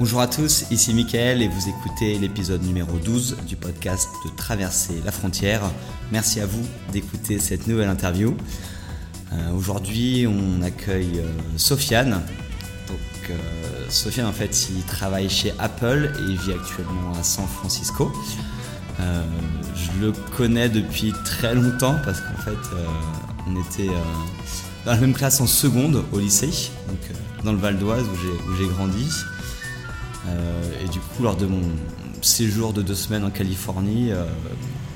[0.00, 4.94] Bonjour à tous, ici Michael et vous écoutez l'épisode numéro 12 du podcast de Traverser
[5.04, 5.60] la frontière.
[6.10, 8.34] Merci à vous d'écouter cette nouvelle interview.
[9.34, 12.22] Euh, Aujourd'hui, on accueille euh, Sofiane.
[13.28, 13.34] Euh,
[13.90, 18.10] Sofiane, en fait, il travaille chez Apple et vit actuellement à San Francisco.
[18.98, 22.76] Je le connais depuis très longtemps parce qu'en fait,
[23.46, 23.90] on était
[24.86, 26.98] dans la même classe en seconde au lycée, donc
[27.44, 29.06] dans le Val d'Oise où j'ai grandi.
[30.30, 31.62] Euh, et du coup, lors de mon
[32.22, 34.24] séjour de deux semaines en Californie, euh,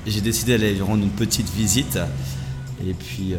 [0.06, 1.98] j'ai décidé d'aller lui rendre une petite visite
[2.86, 3.39] et puis, euh,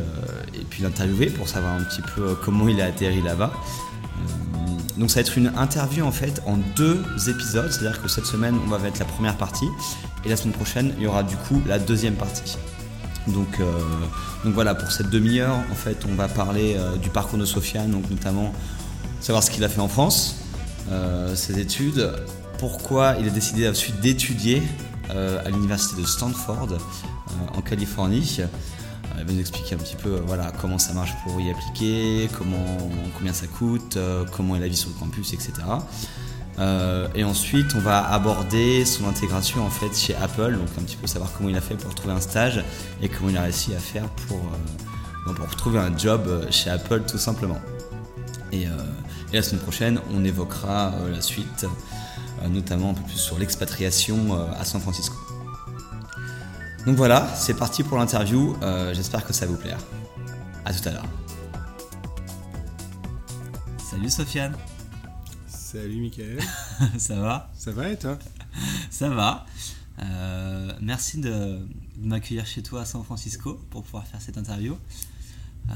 [0.81, 3.53] l'interviewer pour savoir un petit peu comment il a atterri là-bas.
[4.97, 8.55] Donc ça va être une interview en fait en deux épisodes, c'est-à-dire que cette semaine
[8.65, 9.67] on va mettre la première partie
[10.23, 12.57] et la semaine prochaine il y aura du coup la deuxième partie.
[13.27, 13.59] Donc,
[14.45, 18.53] voilà, pour cette demi-heure, en fait, on va parler du parcours de Sofiane, donc notamment
[19.19, 20.44] savoir ce qu'il a fait en France,
[21.35, 22.11] ses études,
[22.57, 24.61] pourquoi il a décidé ensuite d'étudier
[25.11, 28.37] euh, à l'université de Stanford euh, en Californie.
[28.39, 28.45] Euh,
[29.19, 32.29] il va nous expliquer un petit peu euh, voilà, comment ça marche pour y appliquer,
[33.17, 35.53] combien ça coûte, euh, comment est la vie sur le campus, etc.
[36.57, 40.95] Euh, et ensuite, on va aborder son intégration en fait chez Apple, donc un petit
[40.95, 42.63] peu savoir comment il a fait pour trouver un stage
[43.01, 44.37] et comment il a réussi à faire pour,
[45.27, 47.59] euh, pour trouver un job euh, chez Apple tout simplement.
[48.53, 48.69] Euh,
[49.35, 51.65] et la semaine prochaine, on évoquera euh, la suite,
[52.41, 55.15] euh, notamment un peu plus sur l'expatriation euh, à San Francisco.
[56.85, 58.55] Donc voilà, c'est parti pour l'interview.
[58.61, 59.79] Euh, J'espère que ça va vous plaire.
[60.63, 61.05] À tout à l'heure.
[63.89, 64.55] Salut Sofiane,
[65.47, 66.39] Salut Mickaël,
[66.97, 67.51] ça va?
[67.57, 68.17] Ça va et toi?
[68.89, 69.45] Ça va.
[70.01, 74.77] Euh, merci de, de m'accueillir chez toi à San Francisco pour pouvoir faire cette interview.
[75.69, 75.73] Euh,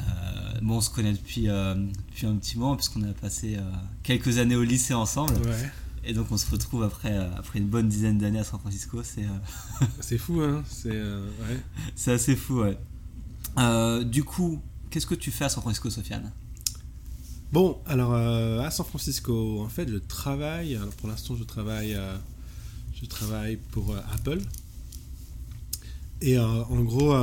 [0.61, 1.75] bon, on se connaît depuis, euh,
[2.09, 3.61] depuis un petit moment puisqu'on a passé euh,
[4.03, 5.33] quelques années au lycée ensemble.
[5.33, 5.71] Ouais,
[6.03, 9.01] Et donc on se retrouve après, euh, après une bonne dizaine d'années à San Francisco.
[9.03, 12.13] C'est euh, c'est fou hein, c'est euh, ouais.
[12.13, 12.77] assez fou, ouais.
[14.05, 16.31] Du coup, qu'est-ce que tu fais à San Francisco, Sofiane?
[17.51, 20.75] Bon, alors à San Francisco, en fait, je travaille.
[20.75, 21.97] Alors pour l'instant, je travaille,
[22.93, 24.39] je travaille pour Apple.
[26.21, 27.15] Et en gros,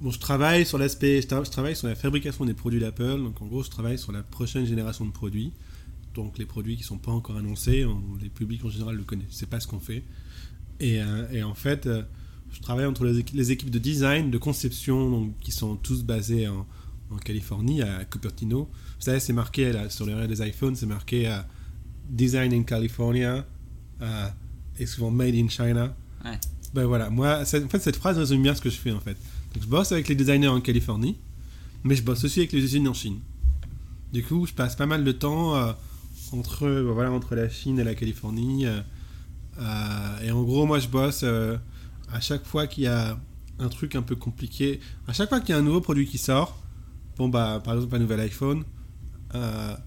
[0.00, 3.18] bon, je travaille sur l'aspect, je, tra- je travaille sur la fabrication des produits d'Apple.
[3.18, 5.52] Donc en gros, je travaille sur la prochaine génération de produits.
[6.14, 9.44] Donc les produits qui sont pas encore annoncés, on- les publics en général le connaissent,
[9.48, 10.02] pas ce qu'on fait.
[10.80, 12.02] Et, euh, et en fait, euh,
[12.52, 16.02] je travaille entre les, équi- les équipes de design, de conception, donc, qui sont tous
[16.02, 16.66] basées en,
[17.10, 18.64] en Californie, à Cupertino.
[18.64, 21.38] Vous savez, c'est marqué là, sur les des iPhones, c'est marqué euh,
[22.08, 23.46] Design in California
[24.02, 24.28] euh,
[24.78, 25.94] et souvent Made in China.
[26.24, 26.38] Ouais.
[26.74, 29.16] Ben voilà, moi, en fait, cette phrase résume bien ce que je fais en fait.
[29.54, 31.16] Donc, je bosse avec les designers en Californie,
[31.82, 33.18] mais je bosse aussi avec les usines en Chine.
[34.12, 35.72] Du coup, je passe pas mal de temps euh,
[36.32, 38.66] entre, euh, voilà, entre la Chine et la Californie.
[38.66, 43.18] euh, et en gros, moi, je bosse à chaque fois qu'il y a
[43.58, 44.80] un truc un peu compliqué.
[45.06, 46.62] À chaque fois qu'il y a un nouveau produit qui sort,
[47.16, 48.64] bon, bah, par exemple, un nouvel iPhone,
[49.32, 49.78] bah,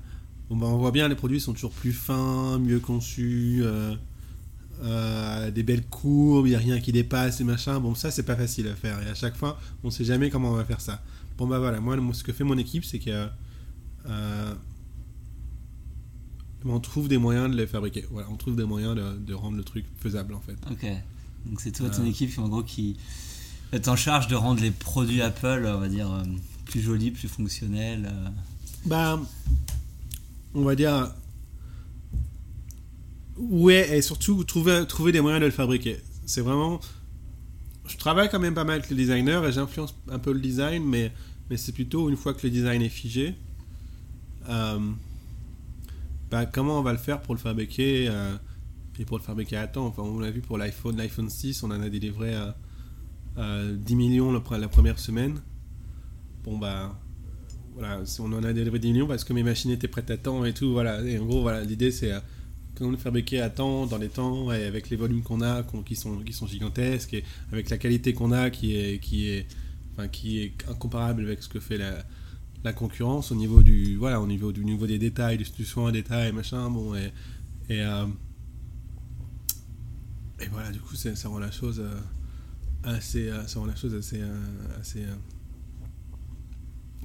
[0.49, 3.63] on voit bien les produits sont toujours plus fins, mieux conçus.
[4.81, 7.79] Euh, euh, des belles courbes, il n'y a rien qui dépasse et machin.
[7.79, 9.01] Bon, ça, c'est pas facile à faire.
[9.05, 11.01] Et à chaque fois, on sait jamais comment on va faire ça.
[11.37, 13.27] Bon, bah voilà, moi, ce que fait mon équipe, c'est que.
[14.07, 14.53] euh,
[16.65, 18.05] on trouve des moyens de les fabriquer.
[18.11, 20.55] Voilà, on trouve des moyens de, de rendre le truc faisable, en fait.
[20.71, 20.85] Ok.
[21.45, 22.05] Donc c'est toi, ton Euh.
[22.05, 22.95] équipe, en gros, qui
[23.73, 26.23] est en charge de rendre les produits Apple, on va dire, euh,
[26.65, 28.09] plus jolis, plus fonctionnels.
[28.09, 28.29] euh.
[28.85, 29.19] Bah,
[30.53, 31.13] on va dire.
[33.37, 35.97] Ouais, et surtout trouver, trouver des moyens de le fabriquer.
[36.25, 36.79] C'est vraiment.
[37.87, 40.83] Je travaille quand même pas mal avec les designers et j'influence un peu le design,
[40.85, 41.11] mais,
[41.49, 43.35] mais c'est plutôt une fois que le design est figé.
[44.49, 44.79] euh,
[46.31, 48.35] bah, comment on va le faire pour le fabriquer euh,
[48.99, 49.85] et pour le fabriquer à temps?
[49.87, 52.55] Enfin, on l'a vu pour l'iPhone, l'iPhone 6, on en a délivré à,
[53.37, 55.41] à 10 millions la, pre- la première semaine.
[56.43, 56.99] Bon, bah,
[57.73, 60.43] voilà, on en a délivré 10 millions parce que mes machines étaient prêtes à temps
[60.45, 61.01] et tout, voilà.
[61.03, 62.11] Et en gros, voilà, l'idée c'est
[62.73, 65.63] euh, comment le fabriquer à temps, dans les temps, et avec les volumes qu'on a,
[65.85, 69.47] qui, sont, qui sont gigantesques, et avec la qualité qu'on a qui est, qui est,
[69.93, 72.03] enfin, qui est incomparable avec ce que fait la,
[72.63, 75.91] la concurrence au niveau du, voilà, au niveau du niveau des détails, du, soin en
[75.91, 77.11] détail, machin, bon, et,
[77.69, 78.05] et, euh,
[80.51, 81.99] voilà, du coup, ça, ça rend la chose euh,
[82.83, 85.15] assez, euh, ça rend la chose assez, euh, assez, euh,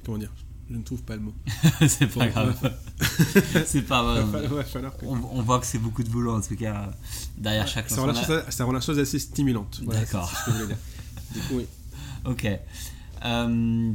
[0.03, 0.33] comment dire
[0.71, 1.33] Je ne trouve pas le mot.
[1.87, 2.55] c'est pas grave.
[3.65, 4.95] c'est pas grave.
[4.99, 6.91] que- On, on voit que c'est beaucoup de boulot en tout cas
[7.37, 9.81] derrière chaque ça rend, la ça rend la chose assez stimulante.
[9.83, 10.29] Voilà, D'accord.
[10.29, 10.77] c'est ce que je voulais dire.
[11.33, 11.65] Du coup, oui.
[12.25, 12.47] Ok.
[13.25, 13.91] Euh,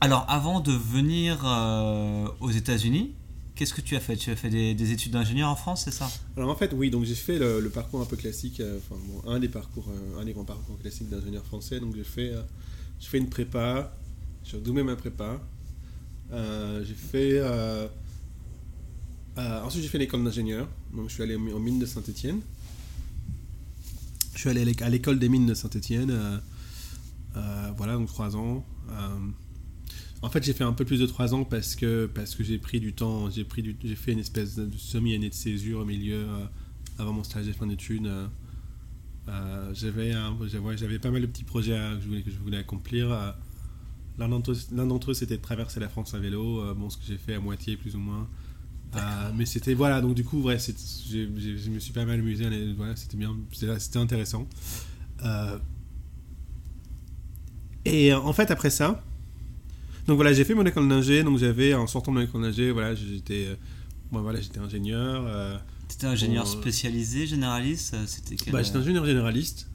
[0.00, 3.12] alors, avant de venir euh, aux États-Unis,
[3.54, 4.16] qu'est-ce que tu as fait?
[4.16, 6.10] Tu as fait des, des études d'ingénieur en France, c'est ça?
[6.38, 8.98] Alors en fait, oui, donc j'ai fait le, le parcours un peu classique, euh, enfin
[9.06, 9.84] bon, un des parcours,
[10.18, 11.78] un des grands parcours classiques d'ingénieur français.
[11.80, 12.32] Donc j'ai fait,
[13.00, 13.92] j'ai fait une prépa,
[14.44, 15.38] j'ai redoublé ma prépa.
[16.32, 17.88] Euh, j'ai fait, euh,
[19.38, 20.68] euh, ensuite j'ai fait l'école d'ingénieur.
[20.94, 22.40] Donc je suis allé en mine de Saint-Étienne.
[24.34, 26.40] Je suis allé à l'éc- à l'école des mines de Saint-Étienne.
[27.76, 28.64] voilà, donc trois ans.
[30.22, 32.58] En fait, j'ai fait un peu plus de 3 ans parce que, parce que j'ai
[32.58, 36.26] pris du temps, j'ai pris j'ai fait une espèce de semi-année de césure au milieu,
[36.98, 38.10] avant mon stage de fin d'études.
[39.72, 40.12] j'avais,
[40.46, 41.78] j'avais, j'avais pas mal de petits projets
[42.24, 43.34] que je voulais accomplir.
[44.20, 44.28] L'un,
[44.86, 47.34] d'entre, eux, c'était de traverser la France à vélo, euh, bon, ce que j'ai fait
[47.34, 48.28] à moitié plus ou moins.
[48.94, 52.44] Euh, mais c'était, voilà, donc du coup, ouais, je me suis pas mal amusé,
[52.76, 54.46] voilà, c'était bien, c'était, intéressant.
[55.24, 55.58] Euh,
[57.84, 59.02] et en fait, après ça,
[60.06, 61.22] donc voilà, j'ai fait mon école d'ingé.
[61.22, 63.54] Donc j'avais, en sortant de mon école d'ingé, voilà, j'étais, euh,
[64.10, 65.24] bon, voilà, j'étais ingénieur.
[65.26, 65.56] euh,
[65.88, 69.68] Tu étais ingénieur Bon, spécialisé, généraliste C'était quel, bah, j'étais ingénieur généraliste,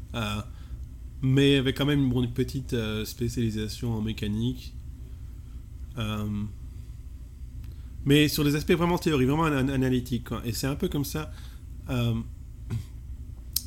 [1.25, 4.73] mais avec quand même une, petite euh, spécialisation en mécanique.
[5.97, 6.43] Euh,
[8.05, 10.25] mais sur des aspects vraiment théoriques, vraiment an- analytiques.
[10.25, 10.41] quoi.
[10.45, 11.31] Et c'est un peu comme ça.
[11.89, 12.13] euh,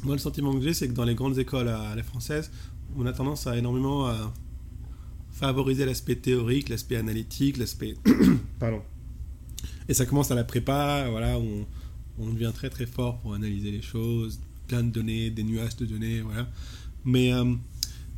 [0.05, 2.52] moi, le sentiment que j'ai, c'est que dans les grandes écoles à, la française,
[2.96, 4.08] on a tendance à énormément
[5.32, 7.96] favoriser l'aspect théorique, l'aspect analytique, l'aspect.
[8.60, 8.81] Pardon.
[9.88, 11.43] Et ça commence à la prépa, voilà, où
[12.20, 14.38] on, on devient très très fort pour analyser les choses,
[14.69, 16.46] plein de données, des nuages de données, voilà.
[17.08, 17.55] Mais, euh,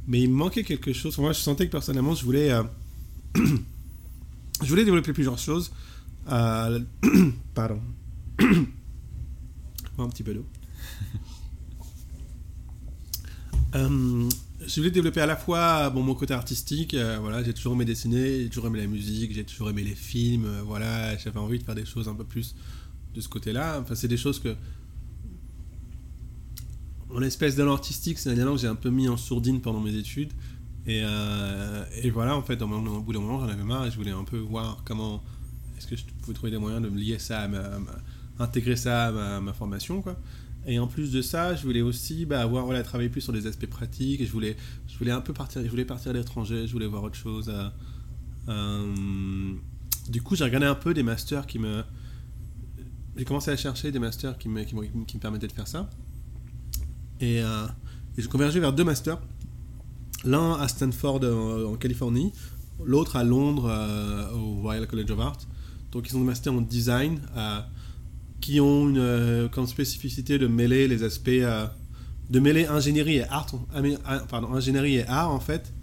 [0.08, 1.16] mais il me manquait quelque chose.
[1.18, 2.64] Moi, je sentais que personnellement, je voulais, euh,
[3.36, 5.70] je voulais développer plusieurs choses.
[6.28, 6.80] Euh,
[7.54, 7.80] Pardon.
[9.98, 10.44] Un petit peu d'eau.
[13.76, 14.28] Euh,
[14.66, 16.96] je voulais développer à la fois bon, mon côté artistique.
[17.20, 20.62] voilà, j'ai toujours aimé dessiner, j'ai toujours aimé la musique, j'ai toujours aimé les films.
[20.66, 22.56] voilà, j'avais envie de faire des choses un peu plus
[23.14, 23.78] de ce côté-là.
[23.80, 24.56] Enfin, c'est des choses que
[27.12, 29.80] mon espèce d'élan artistique, c'est un élan que j'ai un peu mis en sourdine pendant
[29.80, 30.32] mes études.
[30.86, 33.96] Et, euh, et voilà, en fait, au, bout d'un moment, j'en avais marre et je
[33.96, 35.22] voulais un peu voir comment
[35.76, 37.48] est-ce que je pouvais trouver des moyens de me lier ça
[38.38, 40.16] intégrer ça à ma, ma formation, quoi.
[40.66, 43.46] Et en plus de ça, je voulais aussi bah, avoir, voilà, travailler plus sur des
[43.46, 44.20] aspects pratiques.
[44.20, 44.56] Et je voulais,
[44.88, 47.48] je voulais un peu partir, je voulais partir à l'étranger, je voulais voir autre chose.
[47.48, 47.68] euh,
[48.48, 49.54] euh,
[50.08, 51.82] du coup, j'ai regardé un peu des masters qui me.
[53.16, 55.68] J'ai commencé à chercher des masters qui me, qui me, qui me permettaient de faire
[55.68, 55.88] ça.
[57.20, 57.66] Et, euh,
[58.16, 59.18] et j'ai convergé vers deux masters.
[60.24, 62.32] L'un à Stanford euh, en, Californie,
[62.84, 65.38] l'autre à Londres euh, au Royal College of Art.
[65.92, 67.60] Donc ils sont des masters en design euh,
[68.40, 73.46] qui ont une comme spécificité de mêler les aspects de mêler ingénierie et art,
[74.04, 75.74] ah, pardon, ingénierie et art en fait,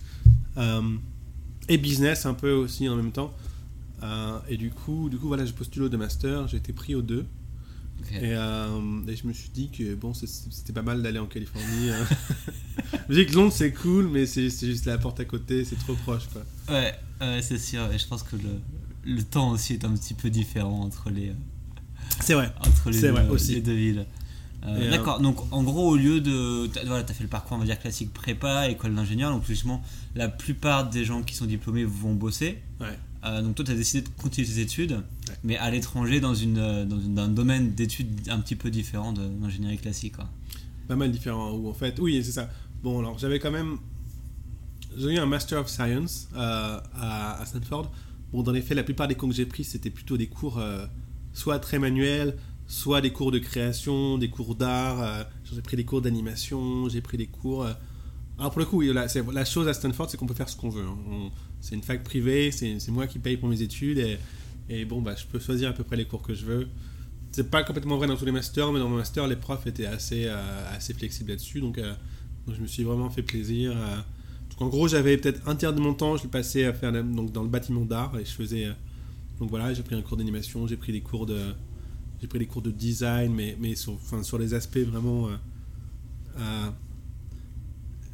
[1.68, 3.32] et business un peu aussi en même temps.
[4.50, 7.04] Et du coup, du coup voilà, j'ai postulé aux deux masters, j'ai été pris aux
[7.04, 7.26] deux.
[8.22, 11.90] Et, euh, et je me suis dit que bon, c'était pas mal d'aller en Californie.
[13.10, 15.76] je me dis que Londres c'est cool, mais c'est juste la porte à côté, c'est
[15.78, 16.44] trop proche quoi.
[16.70, 17.92] Ouais, ouais, c'est sûr.
[17.92, 18.62] Et je pense que le,
[19.04, 21.32] le temps aussi est un petit peu différent entre les,
[22.22, 22.52] C'est vrai.
[22.60, 23.56] entre les, C'est deux, vrai, aussi.
[23.56, 24.06] les deux villes.
[24.66, 26.68] Euh, euh, D'accord, donc en gros, au lieu de.
[26.68, 29.82] T'as voilà, as fait le parcours, on va dire, classique prépa, école d'ingénieur, donc justement,
[30.16, 32.58] la plupart des gens qui sont diplômés vont bosser.
[32.82, 32.98] Ouais.
[33.26, 35.02] Euh, donc toi, tu as décidé de continuer tes études,
[35.44, 39.14] mais à l'étranger, dans, une, dans, une- dans un domaine d'études un petit peu différent
[39.14, 40.16] de l'ingénierie classique.
[40.16, 40.30] Quoi.
[40.88, 41.52] Pas mal différent.
[41.52, 42.50] Ou en fait, oui, c'est ça.
[42.84, 43.78] Bon, alors j'avais quand même.
[44.98, 47.92] J'ai eu un Master of Science euh, à, à Stanford.
[48.32, 50.60] Bon, dans les faits, la plupart des cours que j'ai pris, c'était plutôt des cours
[51.34, 52.36] soit très manuels,
[52.68, 55.02] soit des cours de création, des cours d'art.
[55.02, 57.64] euh, j'ai pris des cours d'animation, j'ai pris des cours.
[57.64, 57.74] euh,
[58.38, 60.84] Alors pour le coup, la, chose à Stanford, c'est qu'on peut faire ce qu'on veut.
[60.86, 61.30] hein.
[61.62, 64.18] C'est une fac privée, c'est moi qui paye pour mes études
[64.70, 66.68] et, bon, bah, je peux choisir à peu près les cours que je veux.
[67.32, 69.86] C'est pas complètement vrai dans tous les masters, mais dans mon master, les profs étaient
[69.86, 71.62] assez, euh, flexibles là-dessus.
[71.62, 71.80] Donc,
[72.52, 73.74] je me suis vraiment fait plaisir.
[74.50, 76.92] Donc en gros, j'avais peut-être un tiers de mon temps, je le passais à faire
[77.04, 78.68] donc, dans le bâtiment d'art et je faisais.
[79.40, 81.38] donc voilà, j'ai pris un cours d'animation, j'ai pris des cours de,
[82.22, 85.28] j'ai pris des cours de design, mais, mais sur, enfin, sur les aspects vraiment.
[85.30, 85.38] euh,
[86.40, 86.70] euh,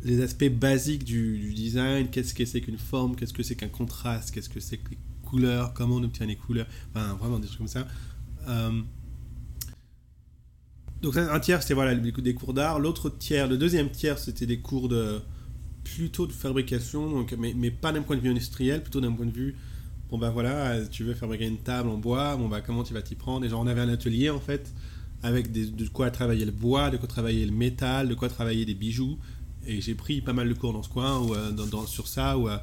[0.04, 4.32] les aspects basiques du, design, qu'est-ce que c'est qu'une forme, qu'est-ce que c'est qu'un contraste,
[4.32, 7.60] qu'est-ce que c'est que les couleurs, comment on obtient les couleurs, enfin vraiment des trucs
[7.60, 7.88] comme ça.
[8.48, 8.82] Euh,
[11.02, 14.60] Donc un tiers c'était voilà des cours d'art, l'autre tiers, le deuxième tiers c'était des
[14.60, 15.22] cours de
[15.84, 19.26] plutôt de fabrication, donc, mais, mais pas d'un point de vue industriel, plutôt d'un point
[19.26, 19.56] de vue
[20.14, 23.02] bon bah voilà, tu veux fabriquer une table en bois, bon bah comment tu vas
[23.02, 23.44] t'y prendre?
[23.48, 24.72] Et genre on avait un atelier en fait
[25.24, 28.76] avec de quoi travailler le bois, de quoi travailler le métal, de quoi travailler des
[28.76, 29.18] bijoux.
[29.66, 32.38] Et j'ai pris pas mal de cours dans ce coin ou euh, dans, sur ça
[32.38, 32.58] où, euh,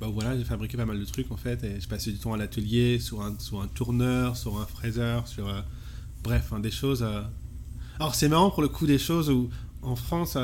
[0.00, 1.62] bah, voilà, j'ai fabriqué pas mal de trucs en fait.
[1.64, 5.28] Et je passais du temps à l'atelier sur un, sur un tourneur, sur un fraiseur,
[5.28, 5.60] sur euh,
[6.22, 7.04] bref, hein, des choses.
[7.98, 9.50] Alors c'est marrant pour le coup des choses où
[9.82, 10.38] en France,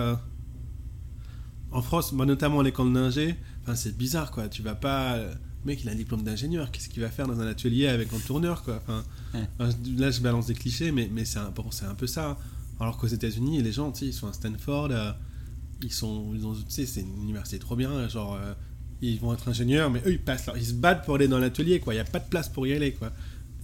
[1.70, 3.36] en France, moi, notamment à l'école d'ingé,
[3.74, 4.50] c'est bizarre quoi.
[4.50, 5.18] Tu vas pas
[5.66, 8.18] mec, il a un diplôme d'ingénieur, qu'est-ce qu'il va faire dans un atelier avec un
[8.18, 8.82] tourneur, quoi?
[8.82, 9.04] Enfin,
[9.98, 12.38] Là, je balance des clichés, mais, mais c'est un, un peu ça.
[12.80, 15.12] Alors qu'aux États-Unis, les gens, ils sont à Stanford, euh,
[15.82, 18.54] ils sont, ils ont, c'est une université trop bien, genre, euh,
[19.02, 21.80] ils vont être ingénieurs, mais eux, ils passent, ils se battent pour aller dans l'atelier,
[21.80, 21.94] quoi.
[21.94, 23.12] Il n'y a pas de place pour y aller, quoi.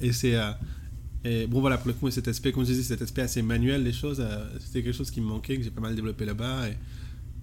[0.00, 3.22] Et c'est, euh, bon, voilà, pour le coup, cet aspect, comme je disais, cet aspect
[3.22, 4.24] assez manuel des choses,
[4.60, 6.68] c'était quelque chose qui me manquait, que j'ai pas mal développé là-bas.
[6.68, 6.76] Et,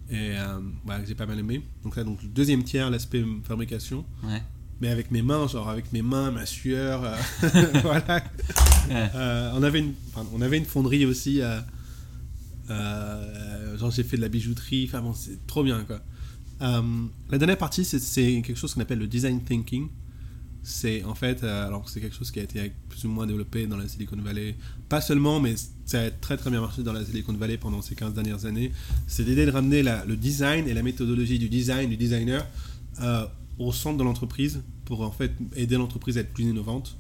[0.10, 0.60] et euh,
[1.06, 1.62] j'ai pas mal aimé.
[1.84, 4.06] Donc là, donc le deuxième tiers, l'aspect fabrication.
[4.82, 7.04] Mais avec mes mains, genre avec mes mains, ma sueur.
[7.04, 7.16] Euh,
[7.84, 8.24] voilà.
[8.90, 9.94] Euh, on, avait une,
[10.34, 11.42] on avait une fonderie aussi.
[12.70, 14.86] genre j'ai fait de la bijouterie.
[14.88, 16.00] Enfin bon, c'est trop bien quoi.
[16.60, 19.90] la dernière partie, c'est quelque chose qu'on appelle le design thinking
[20.64, 23.68] c'est en fait, euh, alors c'est quelque chose qui a été plus ou moins développé
[23.68, 24.56] dans la Silicon Valley,
[24.88, 25.56] pas seulement, mais
[25.90, 28.72] ça a très très bien marché dans la Silicon Valley pendant ces 15 dernières années,
[29.08, 32.46] c'est l'idée de ramener le design et la méthodologie du design, du designer,
[33.02, 33.26] euh,
[33.58, 36.96] au centre de l'entreprise pour en fait aider l'entreprise à être plus innovante.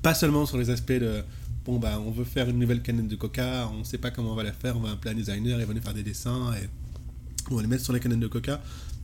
[0.00, 1.22] Pas seulement sur les aspects de,
[1.66, 4.32] bon bah on veut faire une nouvelle canette de coca, on ne sait pas comment
[4.32, 6.50] on va la faire, on va appeler un designer, il va nous faire des dessins
[6.54, 6.68] et
[7.50, 8.62] on va les mettre sur la canette de coca.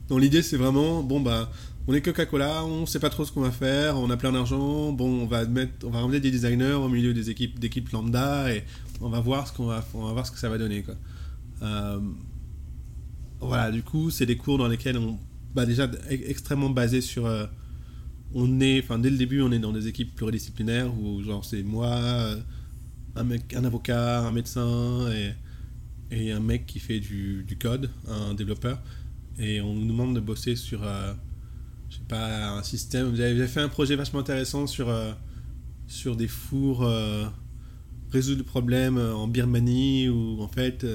[0.09, 1.51] Donc l'idée c'est vraiment, bon bah
[1.87, 4.93] on est Coca-Cola, on sait pas trop ce qu'on va faire, on a plein d'argent,
[4.93, 8.55] bon, on va mettre, on va ramener des designers au milieu des équipes, d'équipes lambda
[8.55, 8.63] et
[9.01, 10.85] on va voir ce qu'on va, on va voir ce que ça va donner.
[11.63, 11.99] Euh,
[13.41, 15.19] voilà, du coup, c'est des cours dans lesquels on,
[15.55, 17.47] bah déjà extrêmement basé sur, euh,
[18.35, 21.63] on est, enfin dès le début, on est dans des équipes pluridisciplinaires où genre c'est
[21.63, 21.99] moi,
[23.17, 28.79] un mec, un avocat, un médecin et, un mec qui fait du, code, un développeur,
[29.39, 31.13] et on nous demande de bosser sur euh,
[31.89, 33.15] je sais pas, un système.
[33.15, 35.13] Avez fait un projet vachement intéressant sur, euh,
[35.87, 37.27] sur des fours euh,
[38.11, 40.87] résoudre le problème euh, en Birmanie où en fait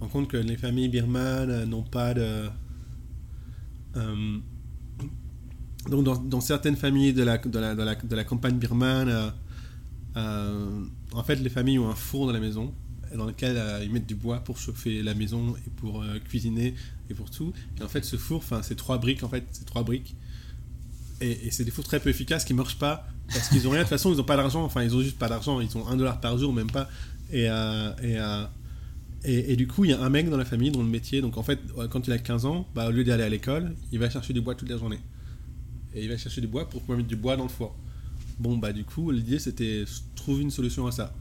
[0.00, 2.48] on compte que les familles birmanes n'ont pas de.
[5.88, 9.32] donc dans, dans, certaines familles de la, de la, de la campagne birmane,
[10.14, 12.74] en fait les familles ont un four dans la maison
[13.14, 16.74] dans lequel ils mettent du bois pour chauffer la maison et pour cuisiner
[17.10, 17.52] et pour tout.
[17.78, 20.16] Et en fait, ce four, enfin, c'est trois briques, en fait, c'est trois briques.
[21.20, 23.80] Et, c'est des fours très peu efficaces qui marchent pas parce qu'ils ont rien.
[23.80, 24.64] De toute façon, ils ont pas d'argent.
[24.64, 25.60] Enfin, ils ont juste pas d'argent.
[25.60, 26.88] Ils ont un dollar par jour, même pas.
[27.32, 28.46] Et, euh, euh,
[29.24, 31.20] et, et, du coup, il y a un mec dans la famille dont le métier,
[31.20, 31.58] donc en fait,
[31.90, 34.40] quand il a 15 ans, bah, au lieu d'aller à l'école, il va chercher du
[34.40, 35.00] bois toute la journée.
[35.94, 37.74] Et il va chercher du bois pour pouvoir mettre du bois dans le four.
[38.38, 39.84] Bon, bah, du coup, l'idée c'était
[40.14, 41.14] trouver une solution à ça.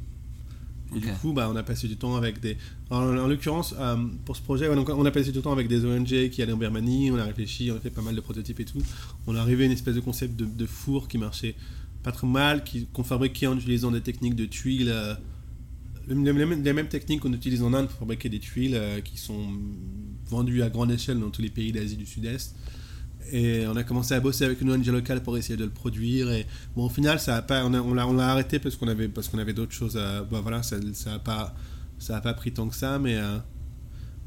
[0.96, 2.58] Et du coup, bah, on a passé du temps avec des.
[2.90, 6.42] En, l'occurrence, euh, pour ce projet, on a passé du temps avec des ONG qui
[6.42, 8.82] allaient en Birmanie, on a réfléchi, on a fait pas mal de prototypes et tout.
[9.28, 11.56] On est arrivé à une espèce de concept de, four qui marchait
[12.04, 12.64] pas trop mal,
[12.94, 14.90] qu'on fabriquait en utilisant des techniques de tuiles.
[14.92, 15.16] Euh,
[16.08, 19.54] les, mêmes techniques qu'on utilise en Inde pour fabriquer des tuiles euh, qui sont
[20.28, 22.56] vendues à grande échelle dans tous les pays d'Asie du Sud-Est.
[23.32, 26.32] Et on a commencé à bosser avec une ONG locale pour essayer de le produire.
[26.32, 29.28] Et bon, au final, ça a pas, on l'a on arrêté parce qu'on avait, parce
[29.28, 29.98] qu'on avait d'autres choses.
[29.98, 31.56] À, bah, voilà, ça n'a pas,
[31.98, 33.00] ça a pas pris tant que ça.
[33.00, 33.38] Mais, euh,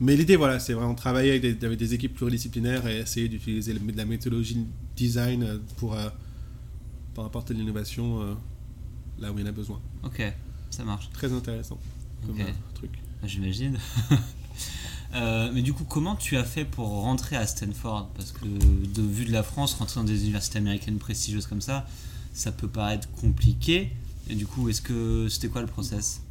[0.01, 3.75] mais l'idée, voilà, c'est vraiment travailler avec des, avec des, équipes pluridisciplinaires et essayer d'utiliser
[3.75, 6.09] de la méthodologie design pour, euh,
[7.15, 8.35] pour apporter de l'innovation euh,
[9.19, 9.81] là où il y en a besoin.
[10.03, 10.23] Ok,
[10.71, 11.11] ça marche.
[11.11, 11.79] Très intéressant
[12.27, 12.37] comme
[12.75, 12.91] truc.
[13.23, 13.79] J'imagine.
[15.15, 18.11] Euh, mais du coup, comment tu as fait pour rentrer à Stanford?
[18.15, 21.87] Parce que de vue de la France, rentrer dans des universités américaines prestigieuses comme ça,
[22.35, 23.93] ça peut paraître compliqué.
[24.29, 26.23] Et du coup, est-ce que c'était quoi le process?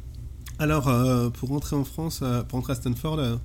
[0.58, 3.40] Alors, euh, pour rentrer en France, euh, pour rentrer à Stanford,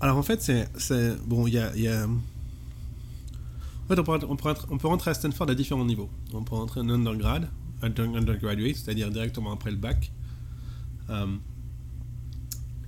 [0.00, 2.06] alors en fait, c'est bon, il y a.
[2.06, 4.36] En fait, on peut, on,
[4.70, 6.10] on peut, rentrer à Stanford à différents niveaux.
[6.32, 7.48] On peut rentrer en undergrad,
[7.82, 10.12] undergraduate, c'est-à-dire directement après le bac.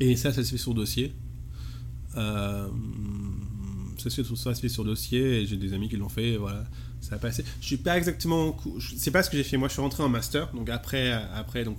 [0.01, 1.15] et ça, ça se fait sur dossier.
[2.17, 2.69] Euh,
[3.99, 4.23] ça se,
[4.61, 6.37] fait sur dossier et j'ai des amis qui l'ont fait.
[6.37, 6.65] voilà,
[7.01, 7.45] ça a passé.
[7.61, 8.57] Je suis pas exactement.
[8.97, 9.57] C'est pas ce que j'ai fait.
[9.57, 10.53] Moi, je suis rentré en master.
[10.55, 11.79] Donc après, après donc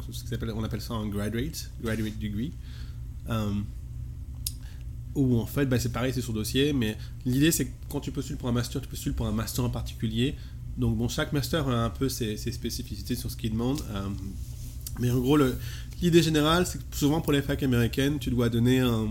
[0.55, 2.51] on appelle ça un graduate, graduate degree.
[3.29, 3.51] Euh,
[5.15, 6.73] où en fait, bah, c'est pareil, c'est sur dossier.
[6.73, 9.63] Mais l'idée, c'est que quand tu postules pour un master, tu postules pour un master
[9.63, 10.35] en particulier.
[10.77, 13.81] Donc bon, chaque master a un peu ses, spécificités sur ce qu'il demande.
[13.89, 14.07] Euh,
[14.99, 15.37] Mais en gros,
[16.01, 19.09] l'idée générale, c'est que souvent pour les facs américaines, tu dois donner un-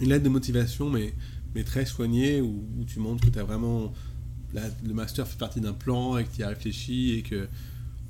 [0.00, 1.14] une lettre de motivation, mais,
[1.54, 3.92] mais très soignée, où, où tu montres que tu as vraiment.
[4.52, 7.48] la- le master fait partie d'un plan et que tu y as réfléchi et que.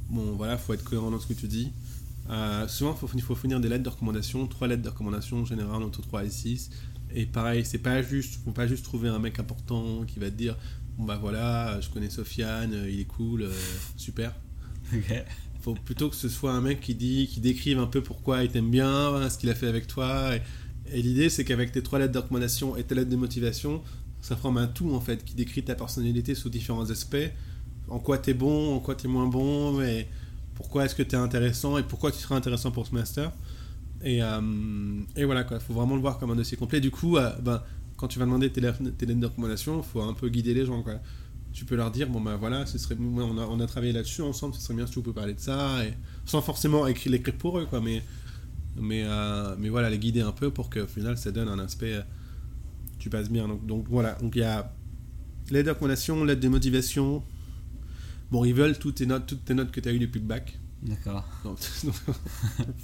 [0.08, 1.70] Bon, voilà, faut être cohérent dans ce que tu dis.
[2.30, 5.82] Euh, souvent, il faut fournir des lettres de recommandation, trois lettres de recommandation en général,
[5.82, 6.70] entre 3 et 6.
[7.14, 10.36] Et pareil, c'est pas juste, faut pas juste trouver un mec important qui va te
[10.36, 10.56] dire
[10.96, 13.52] Bon bah voilà, je connais Sofiane, euh, il est cool, euh,
[13.96, 14.34] super.
[14.94, 15.24] Ok.
[15.62, 18.50] Faut plutôt que ce soit un mec qui dit, qui décrive un peu pourquoi il
[18.50, 20.34] t'aime bien, ce qu'il a fait avec toi.
[20.36, 20.42] Et,
[20.92, 23.82] et l'idée, c'est qu'avec tes trois lettres de et tes lettres de motivation,
[24.20, 27.16] ça forme un tout en fait qui décrit ta personnalité sous différents aspects.
[27.88, 30.08] En quoi t'es bon, en quoi t'es moins bon, mais
[30.54, 33.32] pourquoi est-ce que t'es intéressant et pourquoi tu seras intéressant pour ce master.
[34.02, 34.40] Et, euh,
[35.16, 36.80] et voilà quoi, faut vraiment le voir comme un dossier complet.
[36.80, 37.62] Du coup, euh, ben,
[37.96, 40.64] quand tu vas demander tes lettres, tes lettres de recommandation, faut un peu guider les
[40.64, 40.94] gens quoi.
[41.52, 44.60] Tu peux leur dire bon ben voilà, ce serait, on, a, travaillé là-dessus ensemble, ce
[44.60, 45.92] serait bien si tu peux parler de ça, et,
[46.24, 48.02] sans forcément écrire l'écrire pour eux quoi, mais
[48.76, 51.94] mais euh, mais voilà les guider un peu pour qu'au final ça donne un aspect
[51.94, 52.02] euh,
[52.98, 53.48] tu passes bien.
[53.48, 54.72] Donc, donc voilà, donc il y a
[55.50, 57.22] l'aide de recommandation, l'aide de motivation.
[58.30, 60.26] Bon, ils veulent toutes tes notes, toutes tes notes que tu as eues depuis le
[60.26, 60.56] bac.
[60.82, 61.24] D'accord.
[61.44, 61.58] Donc,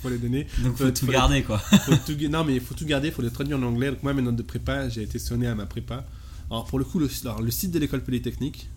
[0.00, 0.46] faut les donner.
[0.64, 1.58] Donc faut Faut- tout faut- garder quoi.
[1.86, 3.90] Faut tout gu- non, mais il faut tout garder, il faut les traduire en anglais.
[3.90, 6.04] Donc moi, mes notes de prépa, j'ai été sonné à ma prépa.
[6.50, 8.68] Alors pour le coup, le, alors, le site de l'école polytechnique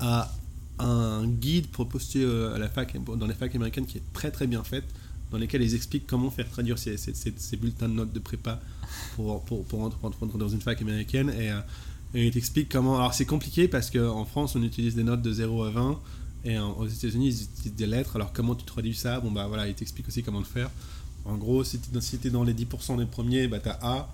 [0.00, 0.30] a
[0.78, 4.30] un guide pour postuler euh, à la fac, dans les facs américaines qui est très
[4.30, 4.84] très bien faite,
[5.30, 8.18] dans lesquels ils expliquent comment faire traduire ces, ces- ces- ces bulletins de notes de
[8.18, 8.60] prépa
[9.16, 11.30] pour, pour, pour, entrer, pour entrer dans une fac américaine.
[11.38, 11.60] Et, euh,
[12.14, 12.96] et ils t'expliquent comment...
[12.96, 15.98] Alors c'est compliqué parce qu'en France, on utilise des notes de 0 à 20.
[16.44, 18.16] Et en- aux États-Unis, ils utilisent des lettres.
[18.16, 19.20] Alors, comment tu traduis ça?
[19.20, 20.70] Bon, bah voilà, ils t'expliquent aussi comment le faire.
[21.24, 24.08] En gros, si tu si t'es dans les 10% des premiers, bah t'as A.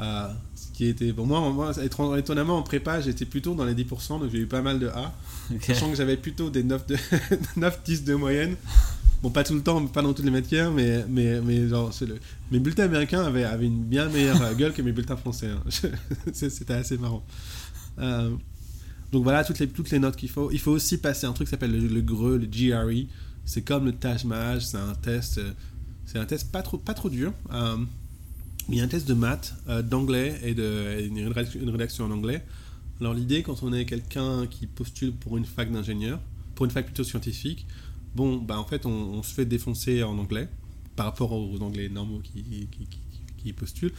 [0.00, 1.12] euh, ce qui était.
[1.12, 1.72] Bon, moi, moi,
[2.18, 5.12] étonnamment, en prépa, j'étais plutôt dans les 10%, donc j'ai eu pas mal de A.
[5.60, 6.96] Sachant que j'avais plutôt des 9, de
[7.56, 8.56] 9 10 de moyenne.
[9.26, 11.92] Bon, pas tout le temps, pas dans toutes les matières, mais, mais, genre,
[12.52, 15.48] mes bulletins américains avaient, avaient une bien meilleure euh, gueule que mes bulletins français.
[15.48, 15.64] hein.
[16.32, 17.26] C'était assez marrant.
[17.98, 18.30] Euh,
[19.10, 20.52] donc voilà, toutes les, toutes les notes qu'il faut.
[20.52, 23.08] Il faut aussi passer un truc qui s'appelle le, GRE, le GRE.
[23.44, 25.38] C'est comme le Taj Mahal, c'est un test.
[25.38, 25.50] euh,
[26.04, 27.32] C'est un test pas trop, pas trop dur.
[28.68, 29.56] Il y a un test de maths,
[29.90, 32.44] d'anglais et, de, une, rédaction, une rédaction en anglais.
[33.00, 36.20] Alors l'idée, quand on est quelqu'un qui postule pour une fac d'ingénieur,
[36.54, 37.66] pour une fac plutôt scientifique,
[38.16, 40.48] bon, bah en fait, on, se fait défoncer en anglais
[40.96, 43.92] par rapport aux anglais normaux qui, postulent.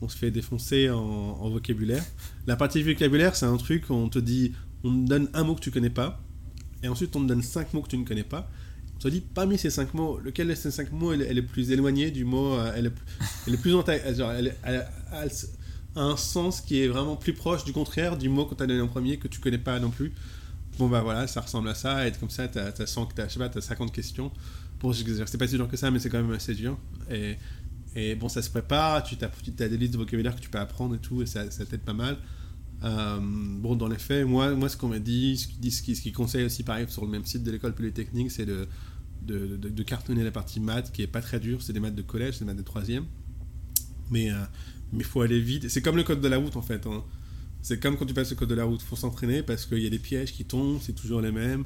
[0.00, 2.02] On se fait défoncer en, vocabulaire.
[2.46, 5.54] La partie vocabulaire, c'est un truc où on te dit, on te donne un mot
[5.54, 6.22] que tu connais pas,
[6.82, 8.50] et ensuite on te donne cinq mots que tu ne connais pas.
[8.96, 11.34] On te dit, parmi ces cinq mots, lequel de ces cinq mots est, le- est
[11.34, 12.92] le plus éloigné du mot, euh, est le,
[13.48, 15.30] est plus genre, elle, elle- elle-
[15.96, 18.80] a un sens qui est vraiment plus proche du contraire du mot qu'on t'a donné
[18.80, 20.12] en premier que tu connais pas non plus.
[20.78, 23.34] Bon bah voilà, ça ressemble à ça, et comme ça, t'as, t'as, 100 t'as, je
[23.34, 24.32] sais pas, t'as 50 questions.
[24.80, 26.76] Bon, c'est pas si dur que ça, mais c'est quand même assez dur.
[27.10, 27.36] Et,
[27.94, 30.96] et bon, ça se prépare, tu as des listes de vocabulaire que tu peux apprendre
[30.96, 32.18] et tout, et ça, ça t'aide pas mal.
[32.82, 36.64] Euh, bon, dans les faits, moi, moi ce qu'on m'a dit, ce qu'ils conseillent aussi,
[36.64, 38.68] pareil, sur le même site de l'école polytechnique, c'est de,
[39.22, 42.34] de, cartonner la partie maths, qui est pas très dure, c'est des maths de collège,
[42.34, 43.04] c'est des maths de troisième.
[44.10, 44.36] Mais euh,
[44.92, 45.68] il faut aller vite.
[45.68, 46.86] C'est comme le code de la route, en fait.
[46.86, 47.02] hein.
[47.66, 49.86] C'est comme quand tu passes le code de la route, faut s'entraîner parce qu'il y
[49.86, 51.64] a des pièges qui tombent, c'est toujours les mêmes,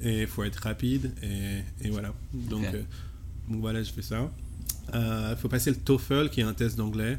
[0.00, 2.14] et il faut être rapide, et, et voilà.
[2.32, 2.82] Donc, euh,
[3.48, 4.30] donc voilà, je fais ça.
[4.94, 7.18] Il faut passer le TOEFL, qui est un test d'anglais.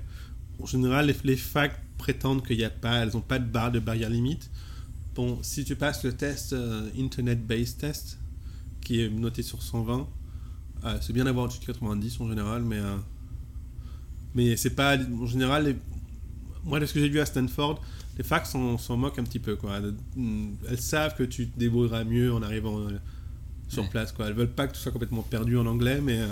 [0.62, 3.72] En général, les, les facs prétendent qu'il n'y a pas, elles n'ont pas de barre
[3.74, 4.50] de barrière limite.
[5.16, 8.20] Bon, si tu passes le test euh, Internet Based Test,
[8.82, 10.08] qui est noté sur 120,
[10.86, 12.96] euh, c'est bien d'avoir de 90 en général, mais euh,
[14.36, 15.66] mais c'est pas en général.
[15.66, 15.76] les-
[16.66, 17.82] moi, de ce que j'ai vu à Stanford,
[18.18, 19.80] les facs s'en moquent un petit peu, quoi.
[20.16, 22.98] Mm, Elles savent que tu te débrouilleras mieux en arrivant euh,
[23.70, 23.90] sur Ouais.
[23.90, 24.28] place, quoi.
[24.28, 26.28] Elles veulent pas que tu sois complètement perdu en anglais, mais euh,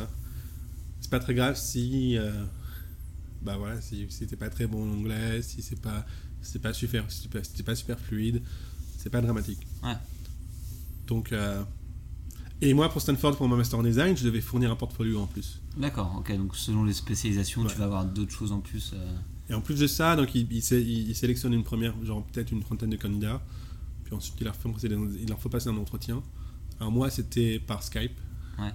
[1.00, 2.32] c'est pas très grave si euh,
[3.42, 6.06] bah voilà, si, si t'es pas très bon en anglais, si c'est pas
[6.44, 8.42] si pas super si pas, si pas super fluide,
[8.98, 9.66] c'est pas dramatique.
[9.84, 9.96] Ouais.
[11.08, 11.64] Donc euh,
[12.62, 15.26] et moi pour Stanford pour mon master en design, je devais fournir un portfolio en
[15.26, 15.60] plus.
[15.78, 17.72] D'accord, ok, donc selon les spécialisations, Ouais.
[17.72, 18.92] tu vas avoir d'autres choses en plus.
[18.94, 19.12] euh,
[19.52, 22.24] Et en plus de ça, donc il, il, sé- il- il sélectionne une première, genre
[22.26, 23.42] peut-être une trentaine de candidats,
[24.06, 26.24] puis ensuite il leur, fait passer des- il leur faut passer un entretien.
[26.80, 28.18] Alors moi c'était par Skype.
[28.58, 28.72] Ouais.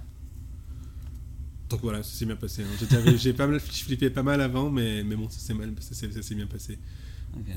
[1.69, 2.63] Donc voilà, ça s'est bien passé.
[2.63, 3.13] hein.
[3.17, 6.11] J'ai pas mal flippé pas mal avant, mais, mais bon, ça s'est mal- ça s'est-
[6.11, 6.77] ça s'est bien passé.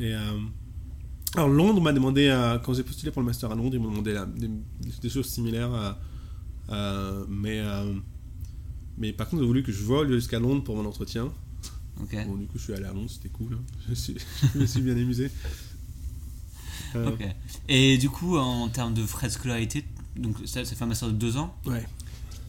[0.00, 0.38] Et, euh,
[1.36, 3.90] alors Londres m'a demandé, euh, quand j'ai postulé pour le master à Londres, ils m'ont
[3.90, 4.50] demandé là, des,
[5.00, 5.92] des choses similaires, euh,
[6.70, 7.94] euh, mais, euh,
[8.98, 11.32] mais par contre ils ont voulu que je vole jusqu'à Londres pour mon entretien.
[12.26, 13.54] Bon, du coup, je suis allé à Londres, c'était cool.
[13.54, 13.62] hein.
[13.88, 14.16] Je, suis-
[14.54, 15.30] je me suis bien amusé.
[16.96, 17.24] Euh, Ok.
[17.68, 19.84] Et du coup, en termes de frais de scolarité,
[20.16, 21.54] donc ça, ça fait un master de deux ans.
[21.66, 21.86] Ouais.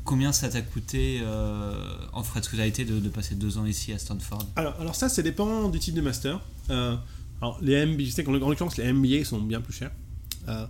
[0.03, 3.93] combien ça t'a coûté euh, en frais de scolarité de, de passer deux ans ici
[3.93, 4.47] à Stanford?
[4.55, 6.41] Alors, alors ça, ça dépend du type de master.
[6.71, 6.95] Euh,
[7.39, 9.91] alors les MBA, je sais qu'en en l'occurrence les MBA sont bien plus chers.
[10.47, 10.65] Euh,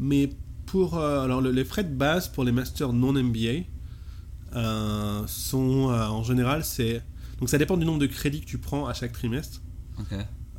[0.00, 0.30] mais
[0.66, 3.62] pour alors le- les frais de base pour les masters non MBA
[5.26, 7.02] sont en général c'est
[7.42, 9.60] donc ça dépend du nombre de crédits que tu prends à chaque trimestre.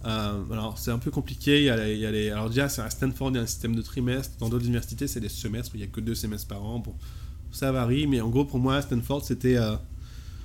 [0.05, 1.59] Euh, alors c'est un peu compliqué.
[1.61, 3.41] Il y a les, il y a les- alors déjà à Stanford il y a
[3.43, 4.37] un système de trimestre.
[4.37, 6.79] Dans d'autres universités c'est des semestres où il y a que deux semestres par an.
[6.79, 6.93] Bon,
[7.51, 9.75] ça varie, mais en gros pour moi à Stanford c'était euh,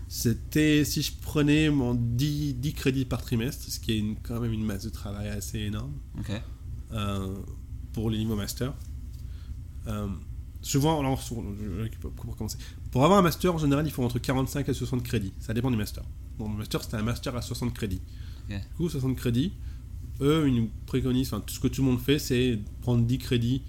[0.07, 4.39] c'était si je prenais mon 10, 10 crédits par trimestre, ce qui est une- quand
[4.41, 5.93] même une masse de travail assez énorme
[6.93, 7.35] euh,
[7.93, 8.73] pour les niveaux master.
[10.61, 12.59] Souvent, alors, sur- je- pour, pour commencer,
[12.91, 15.33] pour avoir un master en général il faut entre 45 et 60 crédits.
[15.41, 16.03] Ça dépend du master.
[16.39, 18.01] Bon, mon master c'était un master à 60 crédits.
[18.49, 19.53] Du coup, 60 crédits,
[20.21, 23.19] eux, ils nous préconisent, enfin, tout ce que tout le monde fait, c'est prendre 10
[23.19, 23.63] crédits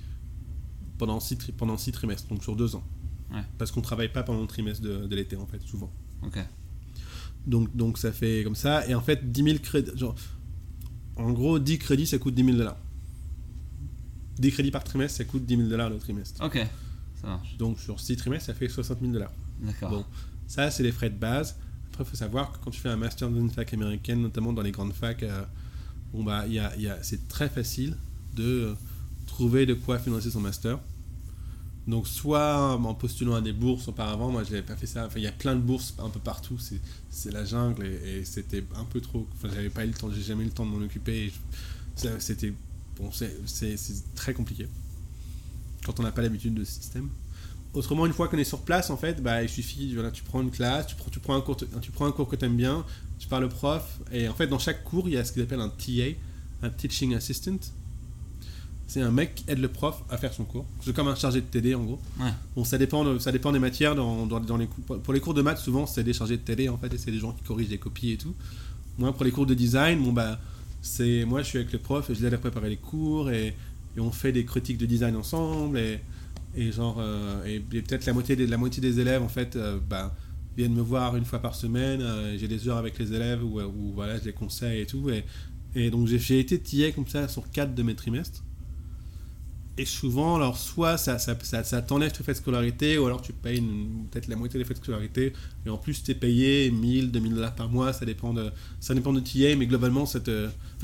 [0.98, 2.84] pendant 6, pendant six trimestres, donc sur 2 ans.
[3.32, 3.42] Ouais.
[3.58, 5.92] Parce qu'on travaille pas pendant le trimestre de, de l'été, en fait, souvent.
[7.46, 8.88] Donc, donc ça fait comme ça.
[8.88, 9.92] Et en fait, 10 000 crédits.
[9.96, 10.16] Genre,
[11.16, 12.78] en gros, 10 crédits, ça coûte 10 000 dollars.
[14.40, 16.44] 10 crédits par trimestre, ça coûte 10 000 dollars le trimestre.
[16.44, 16.66] Ok.
[17.22, 17.58] Ça marche.
[17.58, 19.32] Donc, sur 6 trimestres, ça fait 60 000 dollars.
[19.62, 19.90] D'accord.
[19.90, 20.06] Bon.
[20.48, 21.58] Ça, c'est les frais de base.
[22.00, 24.62] Il faut savoir que quand tu fais un master dans une fac américaine, notamment dans
[24.62, 25.44] les grandes facs, euh,
[26.14, 27.96] bon, bah, y y a- c'est très facile
[28.36, 28.76] de
[29.28, 30.80] trouver de quoi financer son master.
[31.88, 35.08] Donc, soit en postulant à des bourses auparavant, moi je n'avais pas fait ça.
[35.08, 38.64] Enfin, il y a plein de bourses un peu partout, c'est, la jungle et, c'était
[38.76, 39.28] un peu trop.
[39.36, 41.32] Enfin, j'avais pas eu le temps, j'ai jamais eu le temps de m'en occuper.
[42.20, 42.54] c'était.
[42.98, 43.80] Bon, c'est
[44.14, 44.68] très compliqué
[45.86, 47.10] quand on n'a pas l'habitude de ce système.
[47.74, 50.42] Autrement, une fois qu'on est sur place, en fait, bah, il suffit, voilà, tu prends
[50.42, 52.58] une classe, tu prends, tu prends, un, cours, tu prends un cours que tu aimes
[52.58, 52.84] bien,
[53.20, 55.44] tu parles au prof, et en fait, dans chaque cours, il y a ce qu'ils
[55.44, 56.16] appellent un TA,
[56.64, 57.60] un Teaching Assistant.
[58.88, 60.66] C'est un mec qui aide le prof à faire son cours.
[60.84, 62.00] C'est comme un chargé de TD, en gros.
[62.20, 62.32] Ouais.
[62.56, 63.94] Bon, ça dépend, de- ça dépend des matières.
[63.94, 66.42] Dans, dans, dans les cours, pour les cours de maths, souvent, c'est des chargés de
[66.42, 68.34] TD, en fait, et c'est des gens qui corrigent des copies et tout.
[68.98, 70.40] Moi, pour les cours de design, bon, bah,
[70.82, 73.56] c'est moi, je suis avec le prof et je l'aide à préparer les cours, et,
[73.96, 76.00] et on fait des critiques de design ensemble, et,
[76.56, 79.80] et genre, euh, et, peut-être la moitié, des, la moitié des élèves, en fait, euh,
[79.88, 80.16] bah,
[80.58, 82.02] viennent me voir une fois par semaine.
[82.02, 83.60] euh, j'ai des heures avec les élèves où,
[83.94, 85.10] voilà, je les conseille et tout.
[85.76, 88.44] Et, donc, j'ai été TA comme ça sur quatre de mes trimestres.
[89.78, 93.32] Et souvent, alors, soit ça, ça, ça, t'enlève tes frais de scolarité, ou alors tu
[93.32, 93.62] payes
[94.12, 95.32] peut-être la moitié des frais de scolarité,
[95.66, 98.94] et en plus, tu es payé 1000, 2000 dollars par mois, ça dépend de, ça
[98.94, 100.20] dépend de TA, mais globalement, ça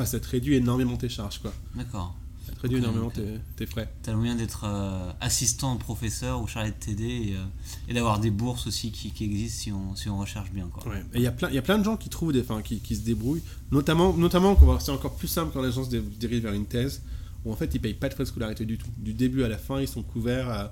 [0.05, 1.41] ça te réduit énormément tes charges.
[1.75, 2.15] D'accord.
[2.45, 3.91] Ça te réduit énormément tes, tes frais.
[4.03, 7.43] T'as le moyen d'être euh, assistant professeur ou chargé de TD et, euh,
[7.87, 10.67] et d'avoir des bourses aussi qui, qui existent si on, si on recherche bien.
[10.67, 10.87] Quoi.
[10.91, 11.03] Ouais.
[11.13, 13.43] Et il y a plein, de gens qui trouvent des, enfin, qui, qui se débrouillent,
[13.71, 17.01] notamment, notamment, c'est encore plus simple quand les gens se dé- dirigent vers une thèse,
[17.43, 18.89] où en fait ils payent pas de frais de scolarité du tout.
[18.97, 20.71] Du début à la fin, ils sont couverts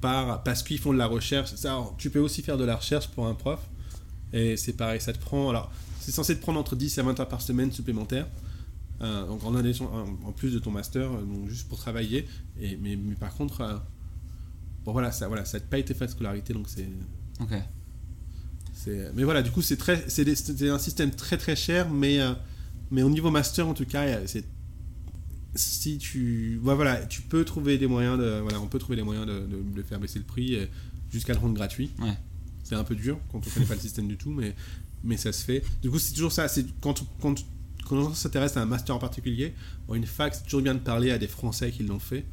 [0.00, 1.54] par, parce qu'ils font de la recherche.
[1.54, 3.60] Ça, alors, tu peux aussi faire de la recherche pour un prof,
[4.32, 7.20] et c'est pareil, ça te prend, alors, c'est censé te prendre entre 10 et 20
[7.20, 8.26] heures par semaine supplémentaires.
[9.02, 12.26] Euh, donc en, addition- en- en plus de ton master, euh, donc juste pour travailler.
[12.60, 13.76] Et, mais, mais par contre, euh,
[14.84, 16.88] bon voilà, ça, voilà, ça te paye tes frais de scolarité, donc c'est,
[17.40, 17.52] Ok.
[19.14, 20.04] Mais voilà, du coup, c'est très,
[20.70, 22.32] un système très très cher, mais, euh,
[22.90, 24.44] mais au niveau master, en tout cas, c'est
[25.54, 29.02] si tu, ouais, voilà, tu peux trouver des moyens de, voilà, on peut trouver des
[29.02, 30.56] moyens de, de, de faire baisser le prix
[31.12, 31.90] jusqu'à le rendre gratuit.
[32.00, 32.16] Ouais.
[32.62, 34.54] C'est un peu dur quand on connaît pas le système du tout, mais,
[35.02, 35.64] mais ça se fait.
[35.82, 36.46] Du coup, c'est toujours ça.
[36.46, 37.34] C'est quand, quand,
[37.90, 39.54] quand on s'intéresse à un master en particulier,
[39.92, 42.24] une fac, c'est toujours bien de parler à des Français qui l'ont fait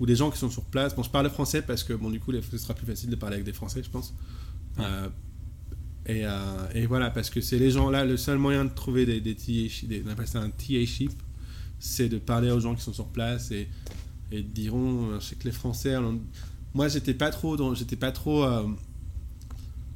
[0.00, 0.94] ou des gens qui sont sur place.
[0.96, 3.34] Bon, je parle français parce que bon, du coup, ce sera plus facile de parler
[3.34, 4.14] avec des Français, je pense.
[4.78, 4.84] Ouais.
[4.86, 5.08] Euh,
[6.06, 9.04] et, euh, et voilà, parce que c'est les gens là, le seul moyen de trouver
[9.06, 11.12] des, des TA, des- on appelle ça un TA ship,
[11.78, 13.68] c'est de parler aux gens qui sont sur place et,
[14.32, 16.20] et de diront, euh, je sais que les Français, on-
[16.74, 18.44] moi j'étais pas trop, j'étais pas trop.
[18.44, 18.66] euh,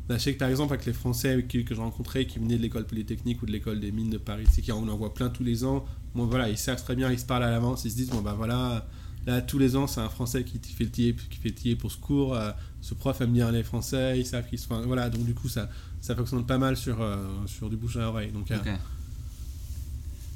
[0.09, 2.57] bah, je sais que par exemple avec les Français qui- que je rencontrais qui venaient
[2.57, 5.29] de l'école polytechnique ou de l'école des mines de Paris, c'est qu'on en voit plein
[5.31, 5.85] tous les ans.
[6.15, 8.21] Bon voilà, ils savent très bien, ils se parlent à l'avance, ils se disent bon
[8.23, 8.87] bah voilà,
[9.27, 11.91] là tous les ans c'est un Français qui fait le TA, qui fait le pour
[11.91, 15.09] ce cours, euh, ce prof aime bien les Français, ils savent qu'ils se, enfin, voilà
[15.11, 15.69] donc du coup ça
[16.01, 18.59] ça fonctionne pas mal sur euh, sur du bouche à oreille, donc euh.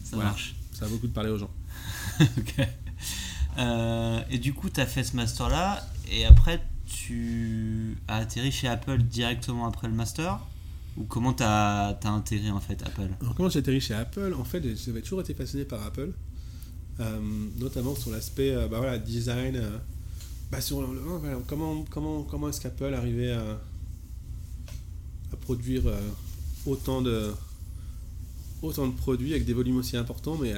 [0.02, 0.30] Ça Voilà.
[0.30, 0.54] marche.
[0.72, 1.50] ça a beaucoup de parler aux gens.
[2.20, 2.66] ok.
[4.30, 8.98] Et du coup, tu as fait ce master-là, et après, tu as atterri chez Apple
[9.02, 10.40] directement après le master
[10.96, 13.08] Ou comment tu as, atterri en fait Apple?
[13.20, 14.34] Alors comment j'ai atterri chez Apple?
[14.38, 16.12] En fait, j'avais toujours été fasciné par Apple,
[17.00, 17.20] euh,
[17.58, 19.56] notamment sur l'aspect euh, bah, voilà, design.
[19.56, 19.78] euh,
[20.50, 20.82] bah, sur
[21.46, 23.60] comment comment, comment est-ce qu'Apple arrivait à,
[25.42, 25.82] produire
[26.66, 27.32] autant de
[28.62, 30.52] autant de produits avec des volumes aussi importants, mais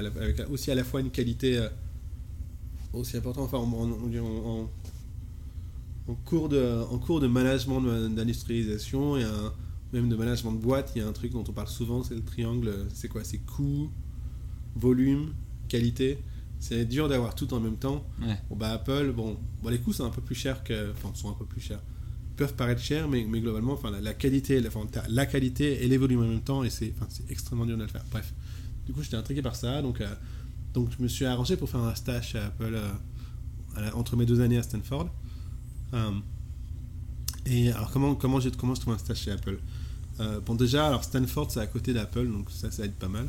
[0.51, 1.61] aussi à la fois une qualité
[2.93, 3.45] aussi importante.
[3.53, 4.71] Enfin, en, en- en-
[6.11, 9.53] en- cours de, en cours de management d'industrialisation et un-
[9.93, 12.15] même de management de boîte, il y a un truc dont on parle souvent, c'est
[12.15, 12.73] le triangle.
[12.95, 13.25] C'est quoi?
[13.25, 13.91] C'est coût,
[14.77, 15.33] volume,
[15.69, 16.19] qualité.
[16.59, 18.05] C'est dur d'avoir tout en même temps.
[18.21, 18.39] Ouais.
[18.51, 20.91] Bon, bah, Apple, bon, bon, les coûts sont un peu plus chers que.
[20.93, 21.81] Enfin, sont un peu plus chers.
[22.33, 25.27] Ils peuvent paraître chers, mais, mais globalement, enfin, la, la qualité, la, enfin, t'as la
[25.27, 27.89] qualité et les volumes en même temps, et c'est enfin, c'est extrêmement dur de le
[27.89, 28.05] faire.
[28.11, 28.33] Bref.
[28.87, 30.07] Du coup, j'étais intrigué par ça, donc, euh,
[30.75, 32.89] donc je me suis arrangé pour faire un stage Apple euh,
[33.77, 35.09] à la- entre mes deux années à Stanford.
[35.95, 36.11] Euh,
[37.47, 39.59] et alors, comment, comment, j'ai, comment je trouve un stage chez Apple?
[40.21, 43.27] Euh, Bon, déjà, alors Stanford, c'est à côté d'Apple, donc ça, ça aide pas mal.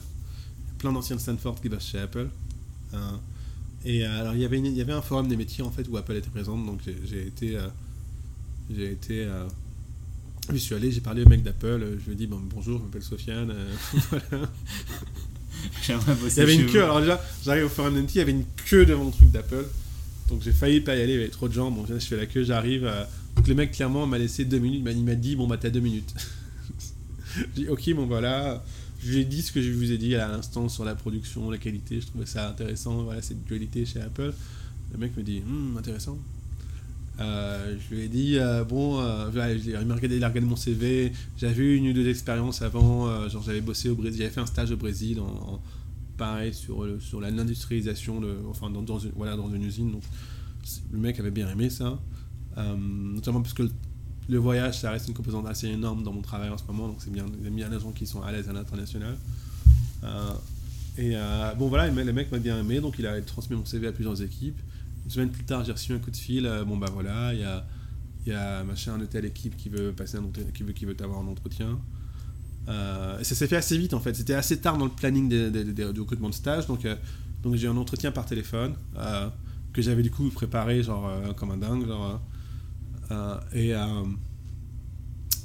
[0.78, 2.30] Plein d'anciens de Stanford qui bossent chez Apple.
[2.94, 2.98] Euh,
[3.86, 5.88] et alors, il y, avait une- il y avait un forum des métiers, en fait,
[5.90, 7.58] où Apple était présente, donc j'ai, j'ai été...
[8.76, 9.28] j'ai été...
[10.52, 12.84] je suis allé, j'ai parlé au mec d'Apple, je lui ai dit bon, bonjour, je
[12.84, 13.52] m'appelle Sofiane.
[13.52, 13.74] euh,
[14.10, 14.50] voilà.
[15.88, 16.74] Il y avait une vous.
[16.74, 19.32] queue, alors déjà, j'arrive au forum d'NT, il y avait une queue devant le truc
[19.32, 19.66] d'Apple.
[20.32, 21.70] Donc j'ai failli pas y aller, il y avait trop de gens.
[21.70, 22.86] Bon, je fais la queue, j'arrive.
[22.86, 23.04] euh,
[23.36, 24.84] Donc le mec, clairement, m'a laissé deux minutes.
[24.90, 26.14] Il m'a dit, bon, bah, t'as deux minutes.
[27.36, 28.64] J'ai dit, ok, bon, voilà.
[29.04, 31.50] Je lui ai dit ce que je vous ai dit à l'instant sur la production,
[31.52, 32.00] la qualité.
[32.02, 33.04] Je trouvais ça intéressant.
[33.04, 34.34] Voilà, cette dualité chez Apple.
[34.94, 36.18] Le mec me dit, Hum, intéressant.
[37.20, 40.56] Euh, je lui ai dit, euh, bon, euh, il m'a regardé, il a regardé mon
[40.56, 41.12] CV.
[41.38, 43.08] J'avais eu une ou deux expériences avant.
[43.08, 45.62] euh, genre, j'avais bossé au Brésil, j'avais fait un stage au Brésil, en-
[46.18, 49.92] pareil, sur, le- sur l'industrialisation, de, enfin, dans, une, voilà, dans une usine.
[49.92, 50.04] Donc,
[50.92, 52.00] le mec avait bien aimé ça.
[52.58, 53.64] Euh, notamment parce que
[54.30, 56.88] le, voyage, ça reste une composante assez énorme dans mon travail en ce moment.
[56.88, 59.18] Donc, c'est bien, j'aime bien les gens qui sont à l'aise à l'international.
[60.04, 60.32] Euh,
[60.98, 63.88] et euh, bon, voilà, le mec m'a bien aimé, donc il a transmis mon CV
[63.88, 64.60] à plusieurs équipes.
[65.06, 66.46] Une semaine plus tard, j'ai reçu un coup de fil.
[66.46, 67.66] euh, bon, bah voilà, il y a,
[68.28, 71.80] y a machin, une telle équipe qui veut passer un qui veut, qui veut entretien.
[72.68, 74.16] Euh, ça s'est fait assez vite en fait.
[74.16, 76.68] C'était assez tard dans le planning des- des- des- du recrutement de stage.
[76.68, 76.96] Donc, euh,
[77.44, 79.30] donc j'ai eu un entretien par téléphone euh,
[79.74, 81.88] que j'avais du coup préparé genre euh, comme un dingue.
[81.88, 82.22] Genre,
[83.54, 83.74] et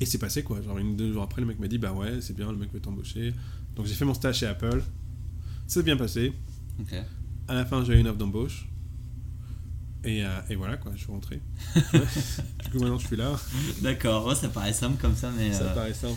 [0.00, 0.60] et c'est passé quoi.
[0.62, 2.72] Genre une, deux jours après, le mec m'a dit Bah ouais, c'est bien, le mec
[2.72, 3.32] veut t'embaucher.
[3.74, 4.82] Donc j'ai fait mon stage chez Apple.
[5.66, 6.32] Ça s'est bien passé.
[7.48, 8.68] À la fin, j'ai eu une offre d'embauche.
[10.04, 11.40] Et, euh, et voilà quoi, je suis rentré.
[11.74, 13.32] du coup, maintenant je suis là.
[13.82, 16.14] D'accord, ouais, ça paraît simple comme ça, mais, Ça euh, paraît simple.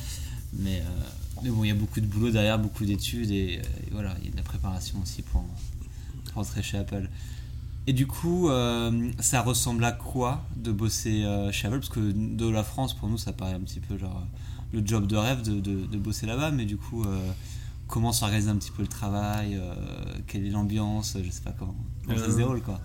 [0.53, 0.83] Mais, euh,
[1.43, 4.15] mais bon, il y a beaucoup de boulot derrière, beaucoup d'études et, euh, et voilà,
[4.19, 5.43] il y a de la préparation aussi pour,
[6.25, 7.09] pour rentrer chez Apple.
[7.87, 11.79] Et du coup, euh, ça ressemble à quoi de bosser euh, chez Apple?
[11.79, 14.27] Parce que de la France, pour nous, ça paraît un petit peu genre
[14.73, 17.17] le job de rêve de, de, de bosser là-bas, mais du coup, euh,
[17.87, 19.59] comment s'organise un petit peu le travail
[20.27, 22.79] Quelle est l'ambiance Je sais pas comment, comment ça se déroule quoi.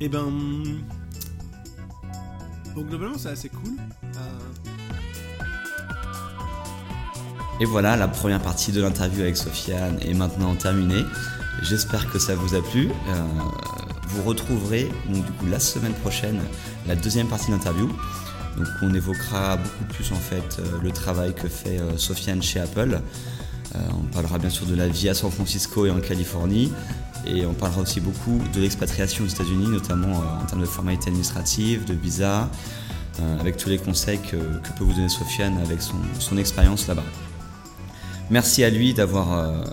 [0.00, 0.30] Et ben.
[2.74, 3.76] Donc globalement, c'est assez cool.
[7.60, 11.04] Et voilà, la première partie de l'interview avec Sofiane est maintenant terminée.
[11.60, 12.88] J'espère que ça vous a plu.
[12.88, 13.22] Euh,
[14.08, 16.40] vous retrouverez du coup, la semaine prochaine
[16.88, 17.86] la deuxième partie de l'interview.
[18.56, 22.60] Donc on évoquera beaucoup plus en fait euh, le travail que fait euh, Sofiane chez
[22.60, 22.98] Apple.
[23.74, 26.72] On parlera bien sûr de la vie à San Francisco et en Californie.
[27.26, 31.84] Et on parlera aussi beaucoup de l'expatriation aux États-Unis, notamment en termes de formalités administratives,
[31.84, 32.50] de visa,
[33.38, 37.04] avec tous les conseils que, peut vous donner Sofiane avec son expérience là-bas.
[38.30, 39.64] Merci à lui d'avoir euh,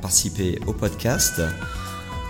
[0.00, 1.40] participé au podcast.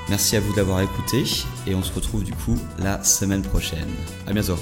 [0.09, 1.25] Merci à vous d'avoir écouté
[1.67, 3.89] et on se retrouve du coup la semaine prochaine.
[4.27, 4.59] À bientôt.